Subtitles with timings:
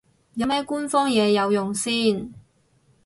[0.33, 2.33] 有咩官方嘢有用先